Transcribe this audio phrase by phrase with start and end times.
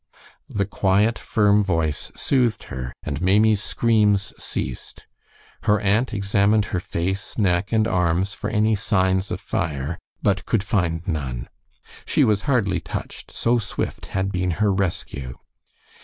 [0.49, 5.05] The quiet, firm voice soothed her, and Maimie's screams ceased.
[5.65, 10.63] Her aunt examined her face, neck, and arms for any signs of fire, but could
[10.63, 11.49] find none.
[12.03, 15.37] She was hardly touched, so swift had been her rescue.